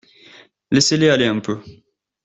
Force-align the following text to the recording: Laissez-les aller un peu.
Laissez-les 0.71 1.09
aller 1.11 1.27
un 1.27 1.37
peu. 1.41 1.59